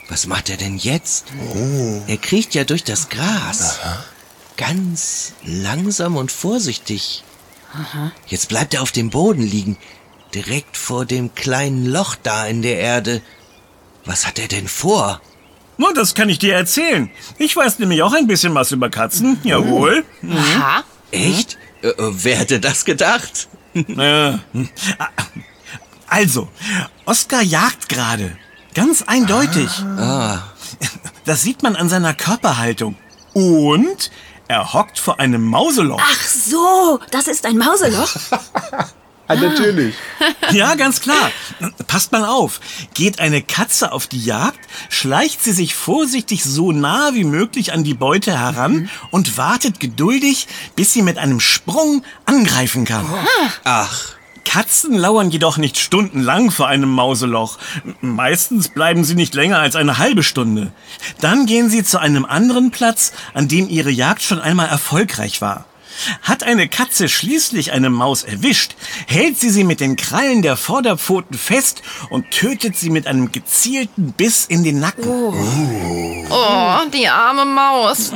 was 0.08 0.26
macht 0.26 0.50
er 0.50 0.56
denn 0.56 0.76
jetzt? 0.76 1.26
Er 2.06 2.16
kriecht 2.18 2.54
ja 2.54 2.64
durch 2.64 2.84
das 2.84 3.08
Gras. 3.08 3.80
Ganz 4.56 5.32
langsam 5.44 6.16
und 6.16 6.30
vorsichtig. 6.30 7.24
Jetzt 8.26 8.48
bleibt 8.48 8.74
er 8.74 8.82
auf 8.82 8.92
dem 8.92 9.10
Boden 9.10 9.42
liegen, 9.42 9.76
direkt 10.34 10.76
vor 10.76 11.04
dem 11.06 11.34
kleinen 11.34 11.86
Loch 11.86 12.16
da 12.22 12.46
in 12.46 12.62
der 12.62 12.78
Erde. 12.78 13.22
Was 14.04 14.26
hat 14.26 14.38
er 14.38 14.48
denn 14.48 14.68
vor? 14.68 15.20
Nun, 15.76 15.94
das 15.94 16.14
kann 16.14 16.28
ich 16.28 16.38
dir 16.38 16.54
erzählen. 16.54 17.10
Ich 17.38 17.56
weiß 17.56 17.78
nämlich 17.80 18.02
auch 18.02 18.12
ein 18.14 18.26
bisschen 18.26 18.54
was 18.54 18.70
über 18.72 18.90
Katzen. 18.90 19.38
Jawohl. 19.42 20.04
Aha. 20.30 20.84
Echt? 21.10 21.58
Äh, 21.82 21.88
äh, 21.88 21.94
wer 21.98 22.36
hätte 22.36 22.60
das 22.60 22.84
gedacht? 22.84 23.48
Äh, 23.74 24.38
Also, 26.06 26.48
Oskar 27.06 27.42
jagt 27.42 27.88
gerade. 27.88 28.36
Ganz 28.74 29.02
eindeutig. 29.02 29.68
Das 31.24 31.42
sieht 31.42 31.62
man 31.62 31.74
an 31.76 31.88
seiner 31.88 32.14
Körperhaltung. 32.14 32.96
Und 33.32 34.10
er 34.48 34.72
hockt 34.72 34.98
vor 34.98 35.20
einem 35.20 35.44
Mauseloch. 35.44 36.00
Ach 36.02 36.22
so, 36.26 37.00
das 37.10 37.28
ist 37.28 37.46
ein 37.46 37.58
Mauseloch. 37.58 38.14
Ah, 39.26 39.36
natürlich. 39.36 39.94
Ja, 40.52 40.74
ganz 40.74 41.00
klar. 41.00 41.30
Passt 41.86 42.12
mal 42.12 42.26
auf. 42.26 42.60
Geht 42.92 43.20
eine 43.20 43.40
Katze 43.40 43.92
auf 43.92 44.06
die 44.06 44.22
Jagd, 44.22 44.60
schleicht 44.90 45.42
sie 45.42 45.52
sich 45.52 45.74
vorsichtig 45.74 46.44
so 46.44 46.72
nah 46.72 47.14
wie 47.14 47.24
möglich 47.24 47.72
an 47.72 47.82
die 47.84 47.94
Beute 47.94 48.38
heran 48.38 48.90
und 49.10 49.38
wartet 49.38 49.80
geduldig, 49.80 50.46
bis 50.76 50.92
sie 50.92 51.00
mit 51.02 51.16
einem 51.16 51.40
Sprung 51.40 52.04
angreifen 52.26 52.84
kann. 52.84 53.06
Ach, 53.64 54.12
Katzen 54.44 54.94
lauern 54.94 55.30
jedoch 55.30 55.56
nicht 55.56 55.78
stundenlang 55.78 56.50
vor 56.50 56.68
einem 56.68 56.90
Mauseloch. 56.90 57.58
Meistens 58.00 58.68
bleiben 58.68 59.04
sie 59.04 59.14
nicht 59.14 59.34
länger 59.34 59.58
als 59.58 59.76
eine 59.76 59.98
halbe 59.98 60.22
Stunde. 60.22 60.72
Dann 61.20 61.46
gehen 61.46 61.70
sie 61.70 61.82
zu 61.82 61.98
einem 61.98 62.24
anderen 62.24 62.70
Platz, 62.70 63.12
an 63.32 63.48
dem 63.48 63.68
ihre 63.68 63.90
Jagd 63.90 64.22
schon 64.22 64.40
einmal 64.40 64.68
erfolgreich 64.68 65.40
war. 65.40 65.66
Hat 66.22 66.42
eine 66.42 66.68
Katze 66.68 67.08
schließlich 67.08 67.72
eine 67.72 67.90
Maus 67.90 68.24
erwischt, 68.24 68.74
hält 69.06 69.38
sie 69.38 69.50
sie 69.50 69.64
mit 69.64 69.80
den 69.80 69.96
Krallen 69.96 70.42
der 70.42 70.56
Vorderpfoten 70.56 71.38
fest 71.38 71.82
und 72.10 72.30
tötet 72.30 72.76
sie 72.76 72.90
mit 72.90 73.06
einem 73.06 73.32
gezielten 73.32 74.12
Biss 74.12 74.44
in 74.46 74.64
den 74.64 74.80
Nacken. 74.80 75.06
Oh, 76.30 76.78
die 76.92 77.08
arme 77.08 77.44
Maus. 77.44 78.12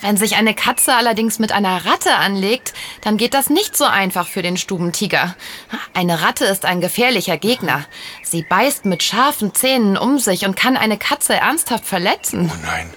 Wenn 0.00 0.16
sich 0.16 0.36
eine 0.36 0.54
Katze 0.54 0.94
allerdings 0.94 1.38
mit 1.38 1.52
einer 1.52 1.84
Ratte 1.84 2.14
anlegt, 2.14 2.72
dann 3.00 3.16
geht 3.16 3.34
das 3.34 3.50
nicht 3.50 3.76
so 3.76 3.84
einfach 3.84 4.28
für 4.28 4.42
den 4.42 4.56
Stubentiger. 4.56 5.34
Eine 5.94 6.22
Ratte 6.22 6.44
ist 6.44 6.64
ein 6.64 6.80
gefährlicher 6.80 7.36
Gegner. 7.36 7.84
Sie 8.22 8.42
beißt 8.42 8.84
mit 8.84 9.02
scharfen 9.02 9.54
Zähnen 9.54 9.96
um 9.96 10.18
sich 10.18 10.44
und 10.44 10.56
kann 10.56 10.76
eine 10.76 10.98
Katze 10.98 11.34
ernsthaft 11.34 11.84
verletzen. 11.84 12.50
Oh 12.52 12.66
nein. 12.66 12.90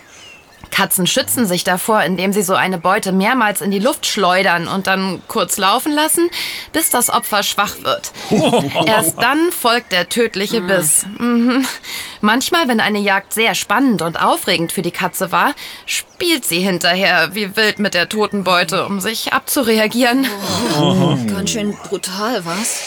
Katzen 0.71 1.05
schützen 1.05 1.45
sich 1.45 1.63
davor, 1.63 2.01
indem 2.03 2.33
sie 2.33 2.41
so 2.41 2.55
eine 2.55 2.77
Beute 2.77 3.11
mehrmals 3.11 3.61
in 3.61 3.71
die 3.71 3.79
Luft 3.79 4.05
schleudern 4.07 4.67
und 4.67 4.87
dann 4.87 5.21
kurz 5.27 5.57
laufen 5.57 5.91
lassen, 5.91 6.29
bis 6.71 6.89
das 6.89 7.09
Opfer 7.09 7.43
schwach 7.43 7.75
wird. 7.83 8.11
Erst 8.85 9.21
dann 9.21 9.51
folgt 9.51 9.91
der 9.91 10.09
tödliche 10.09 10.61
Biss. 10.61 11.05
Mhm. 11.19 11.67
Manchmal, 12.21 12.67
wenn 12.67 12.79
eine 12.79 12.99
Jagd 12.99 13.33
sehr 13.33 13.55
spannend 13.55 14.01
und 14.01 14.21
aufregend 14.21 14.71
für 14.71 14.81
die 14.83 14.91
Katze 14.91 15.31
war, 15.31 15.53
spielt 15.85 16.45
sie 16.45 16.59
hinterher 16.59 17.31
wie 17.33 17.55
wild 17.55 17.79
mit 17.79 17.93
der 17.95 18.07
toten 18.09 18.43
Beute, 18.43 18.85
um 18.85 18.99
sich 18.99 19.33
abzureagieren. 19.33 20.27
Ganz 21.27 21.49
schön 21.49 21.75
brutal, 21.89 22.45
was? 22.45 22.79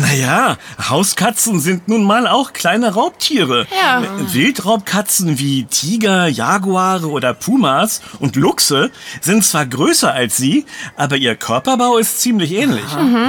Naja, 0.00 0.56
Hauskatzen 0.88 1.60
sind 1.60 1.88
nun 1.88 2.04
mal 2.04 2.26
auch 2.26 2.52
kleine 2.52 2.94
Raubtiere. 2.94 3.66
Ja. 3.82 4.02
Wildraubkatzen 4.32 5.38
wie 5.38 5.64
Tiger, 5.64 6.28
Jaguare 6.28 7.08
oder 7.08 7.34
Pumas 7.34 8.00
und 8.20 8.36
Luchse 8.36 8.90
sind 9.20 9.44
zwar 9.44 9.66
größer 9.66 10.12
als 10.12 10.36
sie, 10.36 10.64
aber 10.96 11.16
ihr 11.16 11.34
Körperbau 11.36 11.98
ist 11.98 12.20
ziemlich 12.20 12.52
ähnlich. 12.52 12.84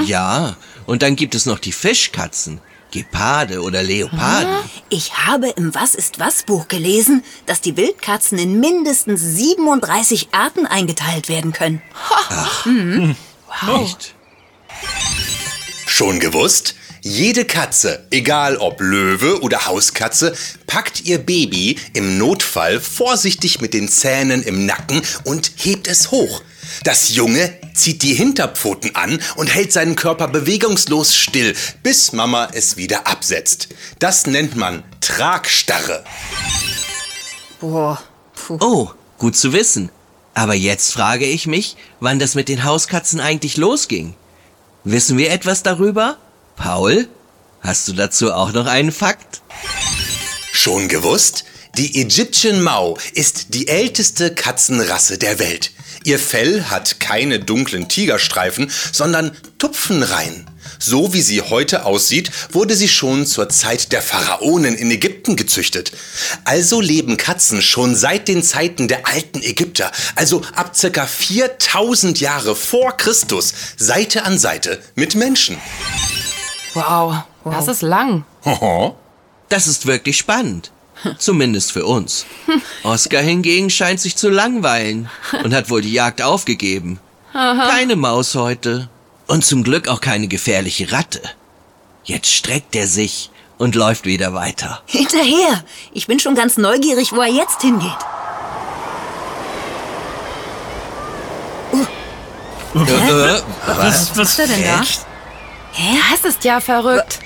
ja. 0.06 0.56
Und 0.86 1.02
dann 1.02 1.16
gibt 1.18 1.36
es 1.36 1.46
noch 1.46 1.60
die 1.60 1.74
Fischkatzen. 1.74 2.62
Geparde 2.92 3.62
oder 3.62 3.84
Leoparden. 3.84 4.56
Ich 4.90 5.14
habe 5.18 5.50
im 5.50 5.76
Was 5.76 5.96
ist 5.96 6.20
was 6.20 6.44
Buch 6.44 6.68
gelesen, 6.68 7.24
dass 7.46 7.62
die 7.62 7.76
Wildkatzen 7.76 8.38
in 8.38 8.60
mindestens 8.60 9.22
37 9.22 10.30
Arten 10.32 10.66
eingeteilt 10.66 11.30
werden 11.30 11.52
können. 11.54 11.82
Echt? 13.82 14.16
Schon 15.86 16.20
gewusst? 16.20 16.76
Jede 17.02 17.46
Katze, 17.46 18.06
egal 18.12 18.58
ob 18.58 18.82
Löwe 18.82 19.42
oder 19.42 19.66
Hauskatze, 19.66 20.36
packt 20.66 21.06
ihr 21.06 21.20
Baby 21.20 21.80
im 21.94 22.18
Notfall 22.18 22.82
vorsichtig 22.82 23.62
mit 23.62 23.74
den 23.74 23.88
Zähnen 23.88 24.44
im 24.44 24.66
Nacken 24.66 25.02
und 25.24 25.52
hebt 25.56 25.88
es 25.88 26.12
hoch. 26.12 26.42
Das 26.84 27.16
Junge 27.16 27.54
zieht 27.78 28.04
die 28.04 28.14
Hinterpfoten 28.14 28.96
an 28.96 29.20
und 29.36 29.54
hält 29.54 29.72
seinen 29.72 29.96
Körper 29.96 30.28
bewegungslos 30.28 31.16
still, 31.16 31.56
bis 31.84 32.12
Mama 32.12 32.50
es 32.54 32.78
wieder 32.78 33.08
absetzt. 33.08 33.70
Das 34.00 34.28
nennt 34.28 34.56
man 34.56 34.84
Tragstarre. 35.02 36.04
Boah, 37.60 38.02
puh. 38.36 38.58
Oh, 38.62 38.92
gut 39.18 39.36
zu 39.36 39.54
wissen. 39.54 39.90
Aber 40.34 40.54
jetzt 40.54 40.94
frage 40.94 41.26
ich 41.26 41.48
mich, 41.48 41.78
wann 42.00 42.20
das 42.20 42.36
mit 42.36 42.50
den 42.50 42.64
Hauskatzen 42.64 43.20
eigentlich 43.20 43.58
losging. 43.58 44.14
Wissen 44.84 45.18
wir 45.18 45.32
etwas 45.32 45.64
darüber? 45.64 46.18
Paul, 46.56 47.08
hast 47.62 47.88
du 47.88 47.94
dazu 47.94 48.32
auch 48.34 48.52
noch 48.52 48.68
einen 48.68 48.92
Fakt? 48.92 49.42
Schon 50.52 50.88
gewusst? 50.88 51.46
Die 51.78 52.02
Egyptian 52.02 52.64
Mau 52.64 52.98
ist 53.14 53.54
die 53.54 53.68
älteste 53.68 54.34
Katzenrasse 54.34 55.20
der 55.20 55.38
Welt. 55.38 55.70
Ihr 56.06 56.18
Fell 56.18 56.64
hat 56.64 57.00
keine 57.00 57.40
dunklen 57.40 57.88
Tigerstreifen, 57.88 58.72
sondern 58.92 59.38
Tupfenreihen. 59.60 60.50
So 60.80 61.14
wie 61.14 61.22
sie 61.22 61.44
heute 61.44 61.86
aussieht, 61.86 62.32
wurde 62.52 62.76
sie 62.76 62.88
schon 62.88 63.28
zur 63.28 63.50
Zeit 63.50 63.92
der 63.92 64.02
Pharaonen 64.02 64.74
in 64.74 64.90
Ägypten 64.90 65.36
gezüchtet. 65.36 65.92
Also 66.46 66.82
leben 66.82 67.16
Katzen 67.16 67.62
schon 67.62 67.96
seit 67.96 68.28
den 68.28 68.42
Zeiten 68.42 68.88
der 68.88 69.06
alten 69.06 69.44
Ägypter, 69.44 69.92
also 70.16 70.42
ab 70.56 70.76
circa 70.76 71.06
4000 71.06 72.20
Jahre 72.20 72.56
vor 72.56 72.98
Christus, 72.98 73.54
Seite 73.78 74.24
an 74.24 74.40
Seite 74.40 74.82
mit 74.96 75.14
Menschen. 75.14 75.58
Wow, 76.74 77.18
das 77.46 77.68
ist 77.68 77.84
lang. 77.84 78.26
Das 79.50 79.68
ist 79.68 79.86
wirklich 79.86 80.18
spannend. 80.18 80.72
Zumindest 81.18 81.72
für 81.72 81.86
uns. 81.86 82.26
Oscar 82.84 83.22
hingegen 83.22 83.70
scheint 83.70 84.00
sich 84.00 84.16
zu 84.16 84.30
langweilen 84.30 85.10
und 85.44 85.54
hat 85.54 85.70
wohl 85.70 85.82
die 85.82 85.94
Jagd 85.94 86.22
aufgegeben. 86.22 87.00
Keine 87.34 87.96
Maus 87.96 88.36
heute. 88.36 88.90
Und 89.28 89.46
zum 89.46 89.64
Glück 89.64 89.90
auch 89.90 90.02
keine 90.02 90.28
gefährliche 90.28 90.92
Ratte. 90.92 91.22
Jetzt 92.04 92.32
streckt 92.32 92.76
er 92.76 92.88
sich 92.88 93.30
und 93.58 93.76
läuft 93.76 94.06
wieder 94.06 94.34
weiter. 94.34 94.82
Hinterher! 94.86 95.64
Ich 95.94 96.08
bin 96.08 96.20
schon 96.20 96.36
ganz 96.36 96.58
neugierig, 96.58 97.12
wo 97.12 97.22
er 97.22 97.32
jetzt 97.32 97.62
hingeht. 97.62 97.92
Äh, 102.76 103.42
Was, 103.66 104.16
was, 104.16 104.40
er 104.40 104.48
denn 104.48 104.64
da? 104.64 104.82
Das 106.12 106.30
ist 106.30 106.44
ja 106.44 106.60
verrückt. 106.60 107.20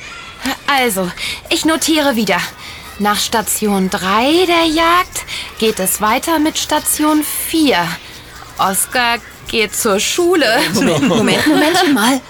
Also, 0.68 1.12
ich 1.50 1.66
notiere 1.66 2.16
wieder. 2.16 2.38
Nach 3.00 3.18
Station 3.18 3.90
3 3.90 4.46
der 4.46 4.66
Jagd 4.66 5.26
geht 5.60 5.80
es 5.80 6.02
weiter 6.02 6.40
mit 6.40 6.58
Station 6.58 7.24
4. 7.24 7.78
Oskar 8.58 9.18
geht 9.48 9.76
zur 9.76 10.00
Schule. 10.00 10.48
Moment, 10.74 11.08
Moment, 11.08 11.48
Momentchen 11.48 11.94
mal. 11.94 12.22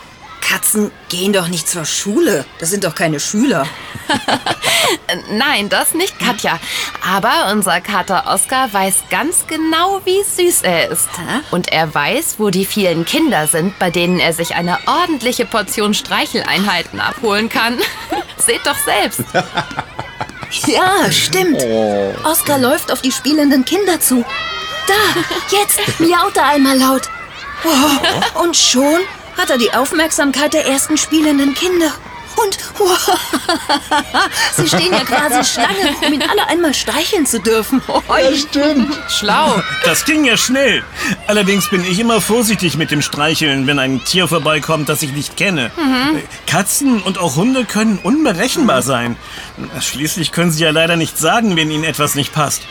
Katzen 0.42 0.92
gehen 1.10 1.34
doch 1.34 1.48
nicht 1.48 1.70
zur 1.70 1.86
Schule. 1.86 2.46
Das 2.60 2.70
sind 2.70 2.84
doch 2.84 2.96
keine 2.96 3.20
Schüler. 3.20 3.68
Nein, 5.32 5.70
das 5.70 5.94
nicht, 5.94 6.20
Katja. 6.20 6.60
Aber 7.08 7.52
unser 7.52 7.80
Kater 7.80 8.26
Oskar 8.28 8.74
weiß 8.74 9.04
ganz 9.10 9.46
genau, 9.48 10.02
wie 10.04 10.24
süß 10.24 10.64
er 10.64 10.90
ist. 10.90 11.10
Und 11.52 11.72
er 11.72 11.94
weiß, 11.94 12.36
wo 12.38 12.50
die 12.50 12.66
vielen 12.66 13.06
Kinder 13.06 13.48
sind, 13.48 13.78
bei 13.80 13.92
denen 13.92 14.20
er 14.20 14.34
sich 14.34 14.56
eine 14.56 14.80
ordentliche 14.88 15.46
Portion 15.46 15.94
Streicheleinheiten 15.94 17.00
abholen 17.00 17.48
kann. 17.48 17.78
Seht 18.38 18.66
doch 18.66 18.78
selbst. 18.78 19.24
Ja, 20.68 21.12
stimmt. 21.12 21.62
Oskar 22.24 22.60
läuft 22.60 22.92
auf 22.92 23.02
die 23.02 23.12
spielenden 23.12 23.66
Kinder 23.66 24.00
zu. 24.00 24.26
Da, 24.88 25.58
jetzt 25.58 25.80
miaut 26.00 26.36
er 26.36 26.48
einmal 26.48 26.78
laut. 26.78 27.04
Oh, 27.64 28.40
und 28.42 28.56
schon 28.58 29.00
hat 29.38 29.50
er 29.50 29.58
die 29.58 29.74
Aufmerksamkeit 29.74 30.54
der 30.54 30.66
ersten 30.66 30.98
spielenden 30.98 31.54
Kinder. 31.54 31.92
Und 32.44 32.58
wow, 32.78 33.20
sie 34.56 34.68
stehen 34.68 34.92
ja 34.92 35.04
quasi 35.04 35.44
Schlange, 35.44 35.96
um 36.06 36.14
ihn 36.14 36.24
alle 36.24 36.48
einmal 36.48 36.74
streicheln 36.74 37.26
zu 37.26 37.40
dürfen. 37.40 37.82
Stimmt. 38.36 38.98
Schlau. 39.10 39.62
Das 39.84 40.06
ging 40.06 40.26
ja 40.26 40.38
schnell. 40.38 40.84
Allerdings 41.28 41.70
bin 41.70 41.84
ich 41.84 42.00
immer 42.00 42.22
vorsichtig 42.22 42.78
mit 42.78 42.92
dem 42.92 43.02
Streicheln, 43.02 43.68
wenn 43.68 43.80
ein 43.80 44.04
Tier 44.04 44.28
vorbeikommt, 44.28 44.90
das 44.90 45.02
ich 45.02 45.12
nicht 45.12 45.38
kenne. 45.38 45.72
Katzen 46.48 47.02
und 47.02 47.20
auch 47.20 47.36
Hunde 47.36 47.66
können 47.66 48.00
unberechenbar 48.02 48.82
sein. 48.82 49.16
Schließlich 49.80 50.32
können 50.32 50.52
sie 50.52 50.64
ja 50.64 50.72
leider 50.72 50.96
nicht 50.96 51.18
sagen, 51.18 51.56
wenn 51.56 51.70
ihnen 51.72 51.84
etwas 51.84 52.16
nicht 52.16 52.34
passt. 52.34 52.62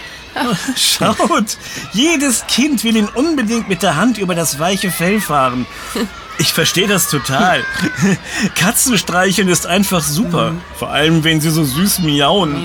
Schaut, 0.76 1.58
jedes 1.92 2.46
Kind 2.46 2.84
will 2.84 2.96
ihn 2.96 3.08
unbedingt 3.08 3.68
mit 3.68 3.82
der 3.82 3.96
Hand 3.96 4.18
über 4.18 4.34
das 4.34 4.58
weiche 4.58 4.90
Fell 4.90 5.20
fahren. 5.20 5.66
Ich 6.40 6.54
verstehe 6.54 6.88
das 6.88 7.11
total. 7.11 7.62
Katzen 8.54 8.97
streicheln 8.97 9.49
ist 9.49 9.66
einfach 9.66 10.02
super. 10.02 10.54
Vor 10.75 10.88
allem, 10.88 11.23
wenn 11.23 11.38
sie 11.38 11.50
so 11.50 11.62
süß 11.62 11.99
miauen. 11.99 12.56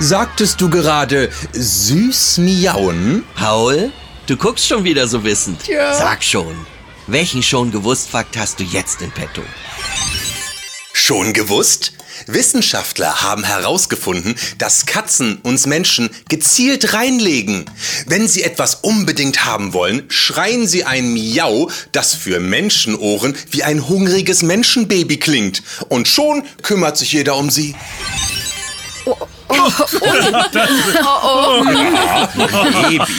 Sagtest 0.00 0.60
du 0.60 0.68
gerade 0.68 1.30
süß 1.52 2.38
miauen? 2.38 3.22
Paul, 3.36 3.92
du 4.26 4.36
guckst 4.36 4.66
schon 4.66 4.82
wieder 4.82 5.06
so 5.06 5.22
wissend. 5.22 5.62
Sag 5.96 6.24
schon, 6.24 6.66
welchen 7.06 7.44
schon 7.44 7.70
gewusst 7.70 8.10
Fakt 8.10 8.36
hast 8.36 8.58
du 8.58 8.64
jetzt 8.64 9.00
in 9.00 9.12
petto? 9.12 9.42
Schon 10.92 11.32
gewusst? 11.32 11.92
Wissenschaftler 12.26 13.22
haben 13.22 13.44
herausgefunden, 13.44 14.34
dass 14.58 14.86
Katzen 14.86 15.38
uns 15.42 15.66
Menschen 15.66 16.10
gezielt 16.28 16.92
reinlegen. 16.94 17.64
Wenn 18.06 18.28
sie 18.28 18.42
etwas 18.42 18.76
unbedingt 18.76 19.44
haben 19.44 19.72
wollen, 19.72 20.04
schreien 20.08 20.66
sie 20.66 20.84
ein 20.84 21.12
Miau, 21.12 21.70
das 21.92 22.14
für 22.14 22.40
Menschenohren 22.40 23.36
wie 23.50 23.62
ein 23.62 23.88
hungriges 23.88 24.42
Menschenbaby 24.42 25.18
klingt. 25.18 25.62
Und 25.88 26.08
schon 26.08 26.44
kümmert 26.62 26.96
sich 26.96 27.12
jeder 27.12 27.36
um 27.36 27.50
sie. 27.50 27.74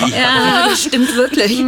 Ja, 0.09 0.67
das 0.69 0.83
stimmt 0.83 1.15
wirklich. 1.15 1.63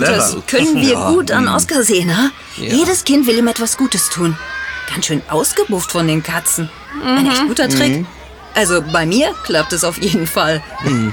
Das 0.00 0.30
Clever. 0.30 0.42
können 0.46 0.80
wir 0.80 0.96
gut 0.96 1.30
an 1.30 1.48
Oskar 1.48 1.82
sehen, 1.82 2.16
ha? 2.16 2.30
Jedes 2.56 3.04
Kind 3.04 3.26
will 3.26 3.38
ihm 3.38 3.48
etwas 3.48 3.76
Gutes 3.76 4.10
tun. 4.10 4.36
Ganz 4.92 5.06
schön 5.06 5.22
ausgebufft 5.28 5.92
von 5.92 6.06
den 6.06 6.22
Katzen. 6.22 6.68
Ein 7.04 7.26
echt 7.26 7.46
guter 7.48 7.68
Trick. 7.68 8.04
Also 8.54 8.82
bei 8.82 9.06
mir 9.06 9.34
klappt 9.44 9.72
es 9.72 9.82
auf 9.82 9.96
jeden 9.98 10.26
Fall. 10.26 10.62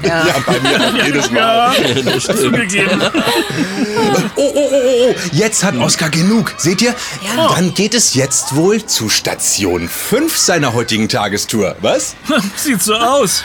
Ja. 0.03 0.25
bei 0.45 0.59
mir 0.59 1.05
jedes 1.05 1.31
Mal. 1.31 1.73
Zugegeben. 2.19 3.01
Oh, 4.35 4.41
oh, 4.41 4.51
oh, 4.55 4.69
oh, 4.71 5.11
oh, 5.11 5.15
jetzt 5.33 5.63
hat 5.63 5.75
Oskar 5.75 6.09
genug. 6.09 6.53
Seht 6.57 6.81
ihr? 6.81 6.95
Ja. 7.35 7.49
Dann 7.55 7.73
geht 7.73 7.93
es 7.93 8.13
jetzt 8.13 8.55
wohl 8.55 8.83
zu 8.85 9.09
Station 9.09 9.89
5 9.89 10.35
seiner 10.37 10.73
heutigen 10.73 11.09
Tagestour. 11.09 11.75
Was? 11.81 12.15
Sieht 12.55 12.81
so 12.81 12.95
aus. 12.95 13.43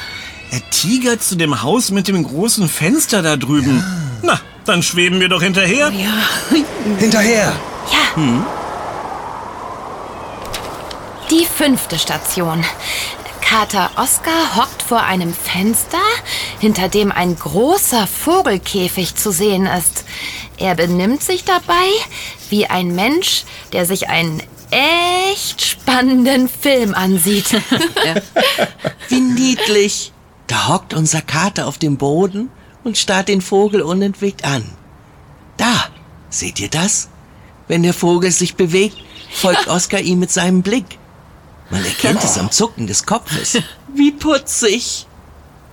Er 0.53 0.61
tigert 0.71 1.23
zu 1.23 1.35
dem 1.37 1.63
Haus 1.63 1.91
mit 1.91 2.07
dem 2.07 2.23
großen 2.23 2.69
Fenster 2.69 3.23
da 3.23 3.37
drüben. 3.37 3.85
Na, 4.23 4.41
dann 4.65 4.83
schweben 4.83 5.21
wir 5.21 5.29
doch 5.29 5.43
hinterher. 5.43 5.93
Hinterher. 6.99 7.53
Die 11.35 11.47
fünfte 11.47 11.99
Station. 11.99 12.65
Kater 13.41 13.91
Oskar 13.97 14.55
hockt 14.55 14.83
vor 14.83 15.03
einem 15.03 15.35
Fenster, 15.35 15.99
hinter 16.61 16.89
dem 16.89 17.11
ein 17.11 17.35
großer 17.35 18.07
Vogelkäfig 18.07 19.17
zu 19.17 19.33
sehen 19.33 19.67
ist. 19.67 20.05
Er 20.59 20.77
benimmt 20.77 21.25
sich 21.25 21.43
dabei 21.43 21.89
wie 22.51 22.67
ein 22.67 22.95
Mensch, 22.95 23.47
der 23.73 23.85
sich 23.85 24.09
einen 24.09 24.45
echt 24.71 25.61
spannenden 25.61 26.49
Film 26.49 26.95
ansieht. 26.95 27.61
Wie 29.09 29.21
niedlich. 29.21 30.13
Da 30.47 30.69
hockt 30.69 30.95
unser 30.95 31.21
Kater 31.21 31.67
auf 31.67 31.79
dem 31.79 31.97
Boden 31.97 32.49
und 32.85 32.97
starrt 32.97 33.27
den 33.27 33.41
Vogel 33.41 33.83
unentwegt 33.83 34.45
an. 34.45 34.71
Da, 35.57 35.89
seht 36.31 36.61
ihr 36.61 36.71
das? 36.71 37.09
Wenn 37.67 37.83
der 37.83 37.95
Vogel 37.95 38.31
sich 38.31 38.55
bewegt, 38.55 38.99
folgt 39.33 39.67
Oskar 39.67 40.01
ihm 40.01 40.21
mit 40.21 40.31
seinem 40.31 40.63
Blick. 40.63 40.99
Man 41.75 41.85
erkennt 41.85 42.23
es 42.23 42.39
am 42.39 42.53
Zucken 42.53 42.87
des 42.87 43.05
Kopfes. 43.05 43.59
Wie 43.97 44.13
putzig. 44.13 45.09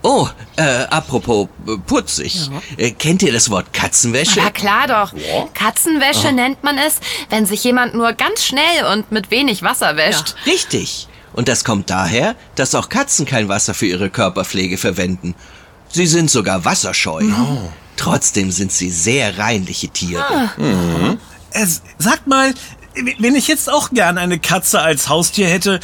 Oh, 0.02 0.28
äh, 0.56 0.64
apropos 0.90 1.48
äh, 1.68 1.78
putzig. 1.78 2.50
Äh, 2.76 2.90
kennt 2.90 3.22
ihr 3.22 3.32
das 3.32 3.52
Wort 3.52 3.72
Katzenwäsche? 3.72 4.40
Na 4.44 4.50
klar 4.50 4.88
doch. 4.88 5.14
Katzenwäsche 5.54 6.32
nennt 6.32 6.64
man 6.64 6.80
es, 6.80 6.96
wenn 7.30 7.46
sich 7.46 7.64
jemand 7.64 7.94
nur 7.94 8.14
ganz 8.14 8.44
schnell 8.44 8.86
und 8.92 9.12
mit 9.12 9.30
wenig 9.30 9.62
Wasser 9.62 9.96
wäscht. 9.96 10.34
Richtig. 10.48 11.08
Und 11.34 11.48
das 11.48 11.64
kommt 11.64 11.92
daher, 11.92 12.36
dass 12.56 12.74
auch 12.74 12.90
Katzen 12.90 13.28
kein 13.28 13.48
Wasser 13.48 13.76
für 13.76 13.86
ihre 13.86 14.10
Körperpflege 14.10 14.80
verwenden. 14.80 15.36
Sie 15.90 16.08
sind 16.08 16.32
sogar 16.32 16.66
wasserscheu. 16.66 17.26
Trotzdem 17.96 18.50
sind 18.50 18.72
sie 18.72 18.90
sehr 18.90 19.38
reinliche 19.38 19.90
Tiere. 19.90 20.50
Äh, 21.52 21.68
sagt 22.00 22.26
mal, 22.26 22.56
wenn 23.20 23.36
ich 23.36 23.48
jetzt 23.48 23.72
auch 23.72 23.90
gern 23.92 24.18
eine 24.18 24.40
Katze 24.40 24.82
als 24.82 25.10
Haustier 25.10 25.48
hätte, 25.48 25.80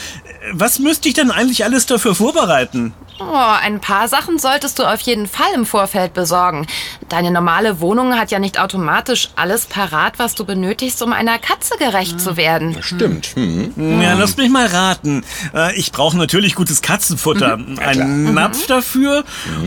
was 0.53 0.79
müsste 0.79 1.07
ich 1.09 1.13
denn 1.15 1.31
eigentlich 1.31 1.63
alles 1.63 1.85
dafür 1.85 2.15
vorbereiten? 2.15 2.93
Oh, 3.19 3.23
ein 3.63 3.81
paar 3.81 4.07
Sachen 4.07 4.37
solltest 4.37 4.77
du 4.77 4.83
auf 4.83 4.99
jeden 5.01 5.25
Fall 5.27 5.47
im 5.55 5.65
Vorfeld 5.65 6.13
besorgen. 6.13 6.67
Deine 7.09 7.31
normale 7.31 7.79
Wohnung 7.79 8.13
hat 8.13 8.29
ja 8.29 8.37
nicht 8.37 8.59
automatisch 8.59 9.29
alles 9.35 9.65
parat, 9.65 10.19
was 10.19 10.35
du 10.35 10.45
benötigst, 10.45 11.01
um 11.01 11.13
einer 11.13 11.39
Katze 11.39 11.77
gerecht 11.79 12.21
zu 12.21 12.37
werden. 12.37 12.77
Stimmt. 12.81 13.27
Hm. 13.35 14.01
Ja, 14.03 14.13
lass 14.13 14.37
mich 14.37 14.49
mal 14.51 14.67
raten. 14.67 15.23
Äh, 15.55 15.75
Ich 15.79 15.91
brauche 15.91 16.15
natürlich 16.15 16.53
gutes 16.53 16.83
Katzenfutter. 16.83 17.57
Einen 17.79 18.35
Napf 18.35 18.67
dafür 18.67 19.23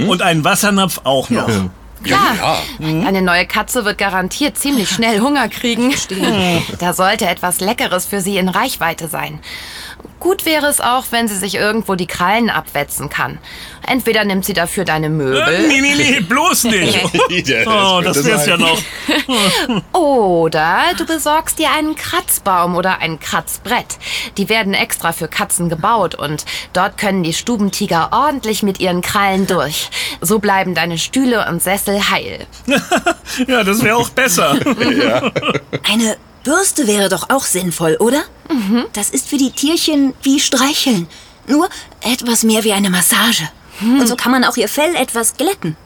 und 0.07 0.23
einen 0.23 0.45
Wassernapf 0.45 1.01
auch 1.03 1.29
noch. 1.31 1.51
Klar, 2.03 2.63
eine 2.81 3.23
neue 3.23 3.47
Katze 3.47 3.85
wird 3.85 3.99
garantiert 3.99 4.57
ziemlich 4.57 4.89
schnell 4.89 5.21
Hunger 5.21 5.49
kriegen. 5.49 5.95
Da 6.79 6.93
sollte 6.95 7.27
etwas 7.27 7.61
Leckeres 7.61 8.07
für 8.07 8.21
sie 8.21 8.39
in 8.39 8.49
Reichweite 8.49 9.09
sein. 9.09 9.41
Gut 10.21 10.45
wäre 10.45 10.67
es 10.67 10.81
auch, 10.83 11.07
wenn 11.11 11.29
sie 11.29 11.37
sich 11.37 11.55
irgendwo 11.55 11.95
die 11.95 12.07
Krallen 12.07 12.51
abwetzen 12.51 13.09
kann. 13.09 13.39
Entweder 13.87 14.25
nimmt 14.25 14.45
sie 14.45 14.53
dafür 14.53 14.85
deine 14.85 15.07
Äh, 15.07 15.11
Möbel 15.11 15.67
Nee, 15.67 15.81
nee, 15.81 15.95
nee, 15.97 16.21
bloß 16.21 16.65
nicht. 16.65 16.99
Oh, 17.67 18.01
das 18.03 18.25
wär's 18.25 18.47
ja 18.47 18.57
noch. 18.57 18.79
oder 19.93 20.81
du 20.99 21.07
besorgst 21.07 21.59
dir 21.59 21.71
einen 21.77 21.97
Kratzbaum 21.97 22.77
oder 22.77 22.99
ein 22.99 23.19
Kratzbrett. 23.19 23.99
Die 24.37 24.49
werden 24.49 24.75
extra 24.75 25.13
für 25.13 25.29
Katzen 25.29 25.69
gebaut 25.69 26.15
und 26.15 26.45
dort 26.73 26.99
können 26.99 27.23
die 27.23 27.33
Stubentiger 27.33 28.11
ordentlich 28.13 28.63
mit 28.63 28.79
ihren 28.81 29.01
Krallen 29.01 29.47
durch. 29.47 29.91
So 30.21 30.39
bleiben 30.39 30.75
deine 30.75 30.99
Stühle 30.99 31.47
und 31.49 31.63
Sessel 31.63 32.11
heil. 32.11 32.47
Ja, 33.47 33.65
das 33.65 33.83
wäre 33.83 33.97
auch 33.97 34.11
besser. 34.11 34.57
Eine 35.91 36.17
Bürste 36.45 36.87
wäre 36.87 37.09
doch 37.09 37.31
auch 37.31 37.45
sinnvoll, 37.45 37.97
oder? 38.01 38.23
Das 38.93 39.11
ist 39.11 39.29
für 39.29 39.37
die 39.37 39.51
Tierchen 39.51 40.15
wie 40.23 40.41
Streicheln. 40.41 41.07
Nur 41.47 41.69
etwas 42.01 42.43
mehr 42.45 42.65
wie 42.65 42.73
eine 42.73 42.91
Massage. 42.91 43.49
Und 43.83 44.07
so 44.07 44.17
kann 44.17 44.33
man 44.33 44.45
auch 44.45 44.57
ihr 44.57 44.69
Fell 44.69 44.95
etwas 44.95 45.37
glätten. 45.37 45.77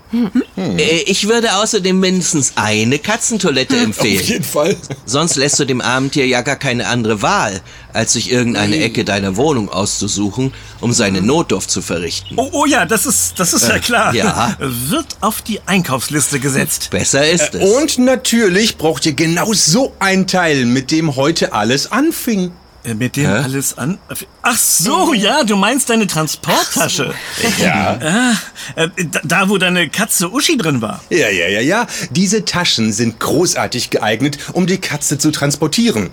Äh, 0.57 1.03
Ich 1.07 1.29
würde 1.29 1.57
außerdem 1.57 1.99
mindestens 1.99 2.53
eine 2.57 2.99
Katzentoilette 2.99 3.77
empfehlen. 3.77 4.21
Auf 4.21 4.29
jeden 4.29 4.45
Fall. 4.45 4.77
Sonst 5.07 5.37
lässt 5.37 5.59
du 5.59 5.65
dem 5.65 5.81
armen 5.81 6.11
Tier 6.11 6.27
ja 6.27 6.43
gar 6.43 6.57
keine 6.57 6.87
andere 6.87 7.21
Wahl, 7.23 7.61
als 7.93 8.13
sich 8.13 8.31
irgendeine 8.31 8.79
Ecke 8.79 9.05
deiner 9.05 9.37
Wohnung 9.37 9.69
auszusuchen, 9.69 10.53
um 10.81 10.93
seine 10.93 11.21
Notdurft 11.21 11.71
zu 11.71 11.83
verrichten. 11.83 12.35
Oh, 12.37 12.49
oh 12.53 12.67
ja, 12.67 12.85
das 12.87 13.07
ist, 13.07 13.39
das 13.41 13.53
ist 13.53 13.67
ja 13.69 13.79
klar. 13.81 14.15
ja. 14.15 14.57
Wird 14.61 15.17
auf 15.21 15.43
die 15.43 15.61
Einkaufsliste 15.67 16.39
gesetzt. 16.39 16.91
Besser 16.91 17.29
ist 17.29 17.55
es. 17.55 17.69
Und 17.77 17.99
natürlich 17.99 18.77
braucht 18.77 19.07
ihr 19.07 19.15
genau 19.15 19.53
so 19.53 19.95
ein 19.99 20.27
Teil, 20.27 20.65
mit 20.65 20.91
dem 20.93 21.17
heute 21.17 21.53
alles 21.53 21.91
anfing. 21.91 22.53
Äh, 22.85 22.95
Mit 22.95 23.17
dem 23.17 23.27
alles 23.27 23.79
an. 23.79 23.99
Ach 24.43 24.59
so, 24.59 25.15
ja, 25.15 25.43
du 25.43 25.57
meinst 25.57 25.89
deine 25.89 26.07
Transporttasche. 26.07 27.15
Ja. 27.61 27.99
Ah, 28.05 28.35
äh, 28.77 28.89
da, 29.11 29.21
da, 29.25 29.49
wo 29.49 29.59
deine 29.59 29.89
Katze 29.89 30.31
Uschi 30.31 30.57
drin 30.57 30.81
war. 30.81 31.03
Ja, 31.11 31.29
ja, 31.29 31.49
ja, 31.49 31.61
ja. 31.61 31.87
Diese 32.11 32.45
Taschen 32.45 32.93
sind 32.93 33.19
großartig 33.21 33.91
geeignet, 33.91 34.39
um 34.53 34.67
die 34.67 34.79
Katze 34.79 35.19
zu 35.19 35.31
transportieren. 35.31 36.11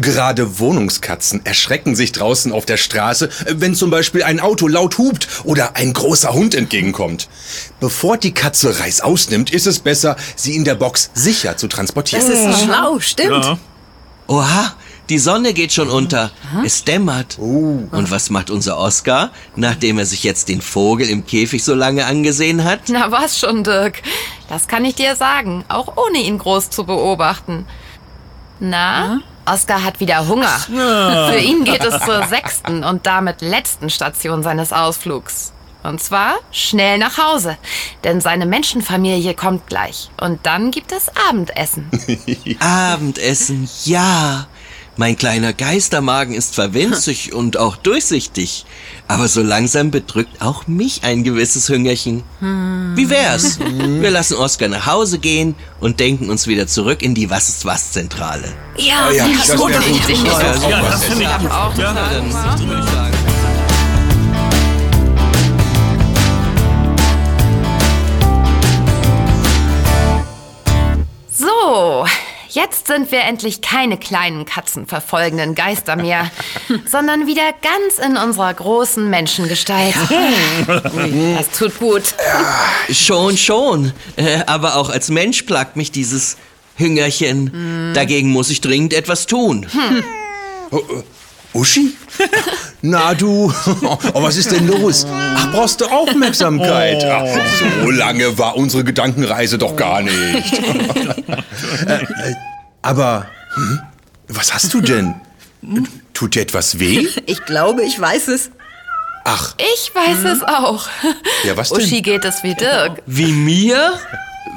Gerade 0.00 0.58
Wohnungskatzen 0.58 1.44
erschrecken 1.44 1.94
sich 1.94 2.12
draußen 2.12 2.52
auf 2.52 2.66
der 2.66 2.76
Straße, 2.76 3.28
wenn 3.48 3.74
zum 3.74 3.90
Beispiel 3.90 4.22
ein 4.22 4.40
Auto 4.40 4.68
laut 4.68 4.98
hupt 4.98 5.28
oder 5.44 5.76
ein 5.76 5.92
großer 5.92 6.32
Hund 6.32 6.54
entgegenkommt. 6.54 7.28
Bevor 7.80 8.16
die 8.16 8.32
Katze 8.32 8.80
Reis 8.80 9.00
ausnimmt, 9.00 9.50
ist 9.52 9.66
es 9.66 9.80
besser, 9.80 10.16
sie 10.36 10.54
in 10.54 10.64
der 10.64 10.74
Box 10.74 11.10
sicher 11.14 11.56
zu 11.56 11.68
transportieren. 11.68 12.24
Das 12.26 12.38
ist 12.38 12.64
schlau, 12.64 12.98
stimmt. 13.00 13.44
Ja. 13.44 13.58
Oha, 14.28 14.74
die 15.12 15.18
Sonne 15.18 15.52
geht 15.52 15.74
schon 15.74 15.90
unter. 15.90 16.30
Es 16.64 16.84
dämmert. 16.84 17.38
Und 17.38 18.10
was 18.10 18.30
macht 18.30 18.48
unser 18.48 18.78
Oscar, 18.78 19.30
nachdem 19.56 19.98
er 19.98 20.06
sich 20.06 20.24
jetzt 20.24 20.48
den 20.48 20.62
Vogel 20.62 21.10
im 21.10 21.26
Käfig 21.26 21.62
so 21.62 21.74
lange 21.74 22.06
angesehen 22.06 22.64
hat? 22.64 22.80
Na 22.88 23.12
was 23.12 23.38
schon, 23.38 23.62
Dirk. 23.62 24.00
Das 24.48 24.68
kann 24.68 24.86
ich 24.86 24.94
dir 24.94 25.14
sagen, 25.14 25.66
auch 25.68 25.98
ohne 25.98 26.18
ihn 26.18 26.38
groß 26.38 26.70
zu 26.70 26.84
beobachten. 26.84 27.66
Na, 28.58 29.20
Oskar 29.44 29.84
hat 29.84 30.00
wieder 30.00 30.26
Hunger. 30.26 30.58
Für 31.28 31.38
ihn 31.38 31.64
geht 31.64 31.84
es 31.84 32.02
zur 32.06 32.26
sechsten 32.26 32.82
und 32.82 33.06
damit 33.06 33.42
letzten 33.42 33.90
Station 33.90 34.42
seines 34.42 34.72
Ausflugs. 34.72 35.52
Und 35.82 36.00
zwar 36.00 36.36
schnell 36.52 36.96
nach 36.96 37.18
Hause, 37.18 37.58
denn 38.04 38.22
seine 38.22 38.46
Menschenfamilie 38.46 39.34
kommt 39.34 39.66
gleich. 39.66 40.10
Und 40.18 40.46
dann 40.46 40.70
gibt 40.70 40.90
es 40.92 41.08
Abendessen. 41.28 41.90
Abendessen, 42.60 43.68
ja. 43.84 44.46
Mein 45.02 45.16
kleiner 45.16 45.52
Geistermagen 45.52 46.32
ist 46.32 46.54
zwar 46.54 46.74
winzig 46.74 47.32
und 47.32 47.56
auch 47.56 47.74
durchsichtig, 47.74 48.64
aber 49.08 49.26
so 49.26 49.42
langsam 49.42 49.90
bedrückt 49.90 50.40
auch 50.40 50.68
mich 50.68 51.02
ein 51.02 51.24
gewisses 51.24 51.68
Hüngerchen. 51.68 52.22
Wie 52.94 53.10
wär's? 53.10 53.58
Wir 53.58 54.12
lassen 54.12 54.36
Oskar 54.36 54.68
nach 54.68 54.86
Hause 54.86 55.18
gehen 55.18 55.56
und 55.80 55.98
denken 55.98 56.30
uns 56.30 56.46
wieder 56.46 56.68
zurück 56.68 57.02
in 57.02 57.16
die 57.16 57.30
Was 57.30 57.48
ist 57.48 57.64
was 57.64 57.90
Zentrale. 57.90 58.44
Ja, 58.76 59.10
ja, 59.10 59.24
finde 59.24 59.40
ich 59.40 59.46
das 59.48 59.56
gut. 59.56 59.72
gut. 59.72 60.70
Ja, 60.70 60.82
das 60.82 61.04
finde 61.06 61.24
ich. 61.24 61.50
Auch 61.50 61.76
Ja. 61.76 61.94
Dann 61.94 63.11
Jetzt 72.52 72.86
sind 72.86 73.10
wir 73.10 73.20
endlich 73.22 73.62
keine 73.62 73.96
kleinen 73.96 74.44
katzenverfolgenden 74.44 75.54
Geister 75.54 75.96
mehr, 75.96 76.30
sondern 76.86 77.26
wieder 77.26 77.50
ganz 77.62 77.98
in 77.98 78.18
unserer 78.18 78.52
großen 78.52 79.08
Menschengestalt. 79.08 79.94
Das 80.66 81.50
tut 81.58 81.78
gut. 81.78 82.02
Schon, 82.90 83.38
schon. 83.38 83.92
Äh, 84.16 84.40
aber 84.46 84.76
auch 84.76 84.90
als 84.90 85.08
Mensch 85.08 85.42
plagt 85.44 85.76
mich 85.76 85.92
dieses 85.92 86.36
Hüngerchen. 86.76 87.92
Dagegen 87.94 88.28
muss 88.30 88.50
ich 88.50 88.60
dringend 88.60 88.92
etwas 88.92 89.26
tun. 89.26 89.66
Oh, 90.70 90.76
äh, 90.76 91.02
Uschi? 91.54 91.96
Na 92.84 93.14
du, 93.14 93.52
oh, 94.14 94.22
was 94.22 94.36
ist 94.36 94.50
denn 94.50 94.66
los? 94.66 95.06
Ach, 95.08 95.52
brauchst 95.52 95.80
du 95.80 95.86
Aufmerksamkeit? 95.86 97.04
Ach, 97.04 97.24
so 97.84 97.90
lange 97.90 98.36
war 98.38 98.56
unsere 98.56 98.82
Gedankenreise 98.82 99.56
doch 99.56 99.76
gar 99.76 100.02
nicht. 100.02 100.52
äh, 101.86 102.02
äh, 102.02 102.34
aber, 102.82 103.26
hm, 103.54 103.80
was 104.28 104.52
hast 104.52 104.74
du 104.74 104.80
denn? 104.80 105.14
Tut 106.12 106.34
dir 106.34 106.42
etwas 106.42 106.80
weh? 106.80 107.06
Ich 107.26 107.44
glaube, 107.44 107.84
ich 107.84 108.00
weiß 108.00 108.26
es. 108.28 108.50
Ach, 109.24 109.54
Ich 109.74 109.94
weiß 109.94 110.24
es 110.24 110.42
auch. 110.42 110.88
Ja, 111.44 111.56
was 111.56 111.68
denn? 111.68 111.78
Uschi 111.78 112.02
geht 112.02 112.24
es 112.24 112.42
wie 112.42 112.56
Dirk. 112.56 113.00
Wie 113.06 113.30
mir? 113.30 113.92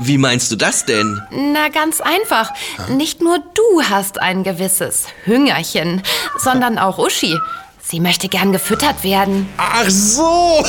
Wie 0.02 0.18
meinst 0.18 0.52
du 0.52 0.56
das 0.56 0.86
denn? 0.86 1.22
Na, 1.30 1.70
ganz 1.70 2.02
einfach. 2.02 2.52
Nicht 2.90 3.22
nur 3.22 3.38
du 3.54 3.84
hast 3.88 4.20
ein 4.20 4.44
gewisses 4.44 5.06
Hüngerchen, 5.26 6.02
sondern 6.40 6.80
auch 6.80 6.98
Uschi. 6.98 7.38
Sie 7.88 8.00
möchte 8.00 8.28
gern 8.30 8.52
gefüttert 8.52 9.04
werden. 9.04 9.48
ach 9.58 9.88
so. 9.88 10.66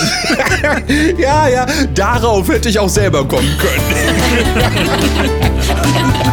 ja, 1.18 1.48
ja, 1.48 1.66
darauf 1.94 2.46
hätte 2.48 2.68
ich 2.68 2.78
auch 2.78 2.90
selber 2.90 3.26
kommen 3.26 3.56
können. 3.58 3.80